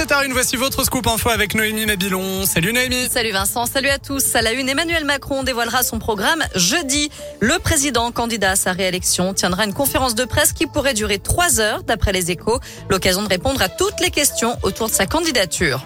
7h01, 0.00 0.32
voici 0.32 0.56
votre 0.56 0.82
scoop 0.82 1.06
info 1.08 1.28
avec 1.28 1.54
Noémie 1.54 1.84
Mabilon. 1.84 2.46
Salut 2.46 2.72
Noémie. 2.72 3.06
Salut 3.10 3.32
Vincent, 3.32 3.66
salut 3.66 3.90
à 3.90 3.98
tous. 3.98 4.34
À 4.34 4.40
la 4.40 4.52
une, 4.52 4.66
Emmanuel 4.66 5.04
Macron 5.04 5.42
dévoilera 5.42 5.82
son 5.82 5.98
programme 5.98 6.42
jeudi. 6.54 7.10
Le 7.38 7.58
président 7.58 8.10
candidat 8.10 8.52
à 8.52 8.56
sa 8.56 8.72
réélection 8.72 9.34
tiendra 9.34 9.66
une 9.66 9.74
conférence 9.74 10.14
de 10.14 10.24
presse 10.24 10.54
qui 10.54 10.66
pourrait 10.66 10.94
durer 10.94 11.18
trois 11.18 11.60
heures 11.60 11.82
d'après 11.82 12.12
les 12.12 12.30
échos. 12.30 12.60
L'occasion 12.88 13.22
de 13.22 13.28
répondre 13.28 13.60
à 13.60 13.68
toutes 13.68 14.00
les 14.00 14.10
questions 14.10 14.56
autour 14.62 14.88
de 14.88 14.94
sa 14.94 15.04
candidature. 15.04 15.84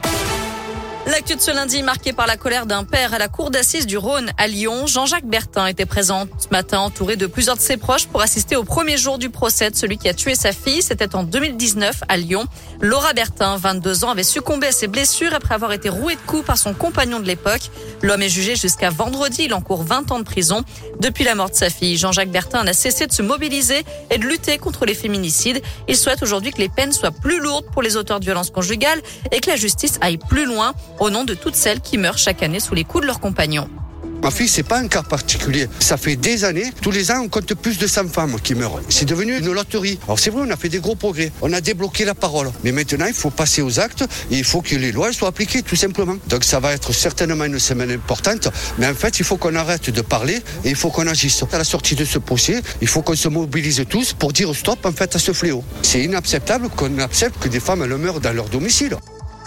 L'actu 1.07 1.37
de 1.37 1.41
ce 1.41 1.51
lundi 1.51 1.83
marqué 1.83 2.15
par 2.15 2.27
la 2.27 2.39
colère 2.39 2.65
d'un 2.65 2.83
père 2.83 3.13
à 3.13 3.19
la 3.19 3.29
cour 3.29 3.51
d'assises 3.51 3.87
du 3.87 3.99
Rhône 3.99 4.31
à 4.39 4.47
Lyon. 4.47 4.87
Jean-Jacques 4.87 5.27
Bertin 5.27 5.67
était 5.67 5.85
présent 5.85 6.25
ce 6.39 6.49
matin 6.51 6.79
entouré 6.79 7.17
de 7.17 7.27
plusieurs 7.27 7.57
de 7.57 7.61
ses 7.61 7.77
proches 7.77 8.07
pour 8.07 8.23
assister 8.23 8.57
au 8.57 8.65
premier 8.65 8.97
jour 8.97 9.19
du 9.19 9.29
procès 9.29 9.71
de 9.71 9.77
celui 9.77 9.99
qui 9.99 10.09
a 10.09 10.15
tué 10.15 10.35
sa 10.35 10.53
fille. 10.53 10.81
C'était 10.81 11.15
en 11.15 11.23
2019 11.23 12.05
à 12.09 12.17
Lyon. 12.17 12.47
Laura 12.81 13.13
Bertin, 13.13 13.59
22 13.59 14.07
ans, 14.07 14.11
avait 14.13 14.23
succombé 14.23 14.69
à 14.69 14.73
ses 14.73 14.87
blessures 14.87 15.35
après 15.35 15.55
avoir 15.55 15.73
été 15.73 15.91
rouée 15.91 16.15
de 16.15 16.21
coups 16.23 16.47
par 16.47 16.57
son 16.57 16.73
compagnon 16.73 17.21
de 17.21 17.27
l'époque. 17.27 17.71
L'homme 18.01 18.23
est 18.23 18.31
jugé 18.31 18.57
jusqu'à 18.57 18.89
vendredi. 18.89 19.43
Il 19.45 19.53
encourt 19.53 19.83
20 19.83 20.11
ans 20.11 20.19
de 20.19 20.25
prison. 20.25 20.65
Depuis 21.01 21.25
la 21.25 21.35
mort 21.35 21.51
de 21.51 21.55
sa 21.55 21.69
fille, 21.69 21.99
Jean-Jacques 21.99 22.31
Bertin 22.31 22.65
n'a 22.65 22.73
cessé 22.73 23.07
de 23.07 23.13
se 23.13 23.21
mobiliser 23.21 23.85
et 24.11 24.17
de 24.17 24.25
lutter 24.25 24.57
contre 24.57 24.87
les 24.87 24.95
féminicides. 24.95 25.61
Il 25.87 25.97
souhaite 25.97 26.23
aujourd'hui 26.23 26.51
que 26.51 26.59
les 26.59 26.71
peines 26.71 26.93
soient 26.93 27.11
plus 27.11 27.41
lourdes 27.41 27.67
pour 27.73 27.83
les 27.83 27.99
auteurs 27.99 28.21
de 28.21 28.25
violences 28.25 28.51
conjugales 28.51 29.03
et 29.33 29.41
que 29.41 29.51
la 29.51 29.57
justice 29.57 29.99
aille 30.01 30.17
plus 30.17 30.47
loin 30.47 30.73
au 30.99 31.11
nom 31.11 31.25
de 31.25 31.35
toutes 31.35 31.57
celles 31.57 31.81
qui 31.81 31.99
meurent 31.99 32.19
chaque 32.19 32.43
année 32.43 32.61
sous 32.61 32.75
les 32.75 32.85
coups 32.85 33.03
de 33.03 33.07
leurs 33.07 33.21
compagnons. 33.21 33.69
Ma 34.25 34.31
fille, 34.31 34.49
c'est 34.49 34.63
pas 34.63 34.79
un 34.79 34.89
cas 34.89 35.03
particulier. 35.03 35.69
Ça 35.81 35.99
fait 35.99 36.17
des 36.17 36.45
années, 36.45 36.73
tous 36.81 36.91
les 36.91 37.11
ans, 37.11 37.21
on 37.23 37.29
compte 37.29 37.53
plus 37.53 37.77
de 37.77 37.87
100 37.87 38.09
femmes 38.09 38.37
qui 38.43 38.55
meurent. 38.55 38.81
C'est 38.89 39.05
devenu 39.05 39.37
une 39.37 39.53
loterie. 39.53 39.99
Alors 40.05 40.19
c'est 40.19 40.31
vrai, 40.31 40.47
on 40.49 40.51
a 40.51 40.57
fait 40.57 40.71
des 40.71 40.79
gros 40.79 40.95
progrès. 40.95 41.31
On 41.43 41.53
a 41.53 41.61
débloqué 41.61 42.07
la 42.07 42.15
parole. 42.15 42.51
Mais 42.65 42.73
maintenant, 42.73 43.05
il 43.07 43.13
faut 43.13 43.29
passer 43.29 43.61
aux 43.61 43.81
actes 43.81 44.03
et 44.31 44.39
il 44.39 44.45
faut 44.45 44.63
que 44.63 44.77
les 44.77 44.93
lois 44.93 45.13
soient 45.13 45.29
appliquées, 45.29 45.61
tout 45.61 45.77
simplement. 45.77 46.17
Donc 46.29 46.45
ça 46.45 46.59
va 46.59 46.73
être 46.73 46.95
certainement 46.95 47.45
une 47.45 47.59
semaine 47.59 47.91
importante. 47.91 48.49
Mais 48.79 48.87
en 48.87 48.95
fait, 48.95 49.19
il 49.19 49.27
faut 49.27 49.37
qu'on 49.37 49.57
arrête 49.57 49.91
de 49.91 50.01
parler 50.01 50.43
et 50.65 50.71
il 50.71 50.77
faut 50.77 50.89
qu'on 50.89 51.07
agisse. 51.07 51.45
À 51.53 51.59
la 51.59 51.65
sortie 51.65 51.95
de 51.95 52.07
ce 52.07 52.19
procès, 52.19 52.63
il 52.81 52.89
faut 52.89 53.03
qu'on 53.03 53.17
se 53.17 53.29
mobilise 53.29 53.85
tous 53.91 54.15
pour 54.15 54.33
dire 54.33 54.55
stop 54.55 54.87
en 54.87 54.93
fait 54.93 55.15
à 55.15 55.19
ce 55.19 55.35
fléau. 55.35 55.63
C'est 55.83 56.03
inacceptable 56.03 56.71
qu'on 56.71 56.99
accepte 57.01 57.43
que 57.43 57.51
des 57.51 57.61
femmes 57.61 57.85
meurent 57.85 58.21
dans 58.21 58.33
leur 58.33 58.49
domicile. 58.49 58.97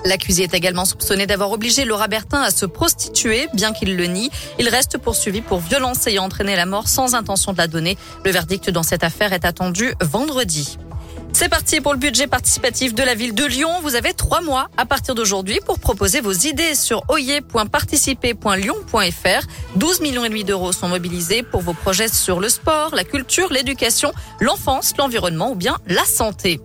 L'accusé 0.05 0.43
est 0.43 0.53
également 0.53 0.85
soupçonné 0.85 1.27
d'avoir 1.27 1.51
obligé 1.51 1.85
Laura 1.85 2.07
Bertin 2.07 2.41
à 2.41 2.51
se 2.51 2.65
prostituer, 2.65 3.47
bien 3.53 3.73
qu'il 3.73 3.95
le 3.95 4.05
nie. 4.05 4.29
Il 4.59 4.69
reste 4.69 4.97
poursuivi 4.97 5.41
pour 5.41 5.59
violence 5.59 6.07
ayant 6.07 6.25
entraîné 6.25 6.55
la 6.55 6.65
mort 6.65 6.87
sans 6.87 7.15
intention 7.15 7.53
de 7.53 7.57
la 7.57 7.67
donner. 7.67 7.97
Le 8.23 8.31
verdict 8.31 8.69
dans 8.69 8.83
cette 8.83 9.03
affaire 9.03 9.33
est 9.33 9.45
attendu 9.45 9.93
vendredi. 10.01 10.77
C'est 11.33 11.49
parti 11.49 11.81
pour 11.81 11.93
le 11.93 11.99
budget 11.99 12.25
participatif 12.25 12.95
de 12.95 13.03
la 13.03 13.13
ville 13.13 13.35
de 13.35 13.45
Lyon. 13.45 13.69
Vous 13.83 13.93
avez 13.95 14.13
trois 14.13 14.41
mois 14.41 14.69
à 14.75 14.87
partir 14.87 15.13
d'aujourd'hui 15.13 15.59
pour 15.63 15.77
proposer 15.77 16.19
vos 16.19 16.31
idées 16.31 16.73
sur 16.73 17.03
oyer.participer.lyon.fr. 17.09 19.47
12 19.75 20.01
millions 20.01 20.25
et 20.25 20.29
demi 20.29 20.43
d'euros 20.43 20.71
sont 20.71 20.87
mobilisés 20.87 21.43
pour 21.43 21.61
vos 21.61 21.73
projets 21.73 22.07
sur 22.07 22.39
le 22.39 22.49
sport, 22.49 22.95
la 22.95 23.03
culture, 23.03 23.53
l'éducation, 23.53 24.13
l'enfance, 24.39 24.97
l'environnement 24.97 25.51
ou 25.51 25.55
bien 25.55 25.77
la 25.85 26.05
santé. 26.05 26.59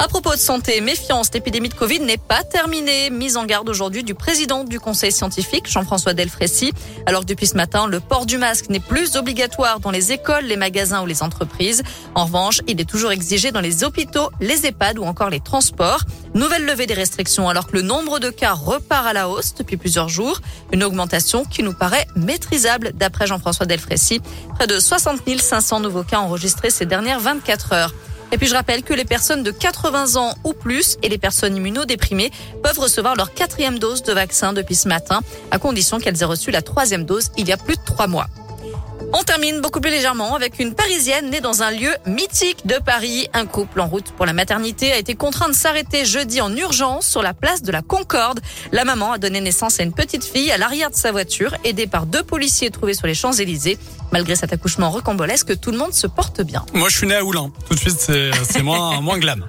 À 0.00 0.06
propos 0.06 0.30
de 0.30 0.38
santé, 0.38 0.80
méfiance, 0.80 1.32
l'épidémie 1.34 1.70
de 1.70 1.74
Covid 1.74 1.98
n'est 1.98 2.18
pas 2.18 2.44
terminée. 2.44 3.10
Mise 3.10 3.36
en 3.36 3.44
garde 3.44 3.68
aujourd'hui 3.68 4.04
du 4.04 4.14
président 4.14 4.62
du 4.62 4.78
conseil 4.78 5.10
scientifique, 5.10 5.68
Jean-François 5.68 6.14
Delfrécy. 6.14 6.72
Alors 7.04 7.22
que 7.22 7.26
depuis 7.26 7.48
ce 7.48 7.56
matin, 7.56 7.88
le 7.88 7.98
port 7.98 8.24
du 8.24 8.38
masque 8.38 8.68
n'est 8.70 8.78
plus 8.78 9.16
obligatoire 9.16 9.80
dans 9.80 9.90
les 9.90 10.12
écoles, 10.12 10.44
les 10.44 10.56
magasins 10.56 11.02
ou 11.02 11.06
les 11.06 11.24
entreprises. 11.24 11.82
En 12.14 12.26
revanche, 12.26 12.60
il 12.68 12.80
est 12.80 12.88
toujours 12.88 13.10
exigé 13.10 13.50
dans 13.50 13.60
les 13.60 13.82
hôpitaux, 13.82 14.30
les 14.40 14.66
EHPAD 14.66 15.00
ou 15.00 15.02
encore 15.02 15.30
les 15.30 15.40
transports. 15.40 16.02
Nouvelle 16.32 16.64
levée 16.64 16.86
des 16.86 16.94
restrictions 16.94 17.48
alors 17.48 17.66
que 17.66 17.74
le 17.74 17.82
nombre 17.82 18.20
de 18.20 18.30
cas 18.30 18.52
repart 18.52 19.04
à 19.04 19.12
la 19.12 19.28
hausse 19.28 19.54
depuis 19.54 19.76
plusieurs 19.76 20.08
jours. 20.08 20.40
Une 20.72 20.84
augmentation 20.84 21.44
qui 21.44 21.64
nous 21.64 21.74
paraît 21.74 22.06
maîtrisable 22.14 22.92
d'après 22.94 23.26
Jean-François 23.26 23.66
Delfrécy. 23.66 24.20
Près 24.54 24.68
de 24.68 24.78
60 24.78 25.22
500 25.40 25.80
nouveaux 25.80 26.04
cas 26.04 26.20
enregistrés 26.20 26.70
ces 26.70 26.86
dernières 26.86 27.18
24 27.18 27.72
heures. 27.72 27.94
Et 28.30 28.38
puis 28.38 28.46
je 28.46 28.54
rappelle 28.54 28.82
que 28.82 28.92
les 28.94 29.04
personnes 29.04 29.42
de 29.42 29.50
80 29.50 30.16
ans 30.16 30.34
ou 30.44 30.52
plus 30.52 30.96
et 31.02 31.08
les 31.08 31.18
personnes 31.18 31.56
immunodéprimées 31.56 32.30
peuvent 32.62 32.78
recevoir 32.78 33.16
leur 33.16 33.32
quatrième 33.32 33.78
dose 33.78 34.02
de 34.02 34.12
vaccin 34.12 34.52
depuis 34.52 34.74
ce 34.74 34.88
matin, 34.88 35.20
à 35.50 35.58
condition 35.58 35.98
qu'elles 35.98 36.20
aient 36.22 36.26
reçu 36.26 36.50
la 36.50 36.62
troisième 36.62 37.04
dose 37.04 37.30
il 37.36 37.48
y 37.48 37.52
a 37.52 37.56
plus 37.56 37.76
de 37.76 37.84
trois 37.84 38.06
mois. 38.06 38.26
On 39.12 39.22
termine 39.22 39.60
beaucoup 39.60 39.80
plus 39.80 39.90
légèrement 39.90 40.34
avec 40.34 40.58
une 40.58 40.74
Parisienne 40.74 41.30
née 41.30 41.40
dans 41.40 41.62
un 41.62 41.70
lieu 41.70 41.94
mythique 42.06 42.66
de 42.66 42.74
Paris. 42.74 43.28
Un 43.32 43.46
couple 43.46 43.80
en 43.80 43.86
route 43.86 44.12
pour 44.12 44.26
la 44.26 44.32
maternité 44.32 44.92
a 44.92 44.98
été 44.98 45.14
contraint 45.14 45.48
de 45.48 45.54
s'arrêter 45.54 46.04
jeudi 46.04 46.40
en 46.40 46.54
urgence 46.54 47.06
sur 47.06 47.22
la 47.22 47.34
place 47.34 47.62
de 47.62 47.72
la 47.72 47.82
Concorde. 47.82 48.40
La 48.72 48.84
maman 48.84 49.12
a 49.12 49.18
donné 49.18 49.40
naissance 49.40 49.80
à 49.80 49.82
une 49.82 49.92
petite 49.92 50.24
fille 50.24 50.50
à 50.50 50.58
l'arrière 50.58 50.90
de 50.90 50.96
sa 50.96 51.12
voiture, 51.12 51.54
aidée 51.64 51.86
par 51.86 52.06
deux 52.06 52.22
policiers 52.22 52.70
trouvés 52.70 52.94
sur 52.94 53.06
les 53.06 53.14
Champs-Élysées. 53.14 53.78
Malgré 54.12 54.36
cet 54.36 54.52
accouchement 54.52 54.90
rocambolesque, 54.90 55.58
tout 55.60 55.70
le 55.70 55.78
monde 55.78 55.92
se 55.94 56.06
porte 56.06 56.42
bien. 56.42 56.64
Moi, 56.74 56.88
je 56.88 56.96
suis 56.96 57.06
né 57.06 57.14
à 57.14 57.24
Oulin. 57.24 57.50
Tout 57.68 57.74
de 57.74 57.80
suite, 57.80 57.98
c'est 57.98 58.62
moins, 58.62 59.00
moins 59.00 59.18
glam. 59.18 59.46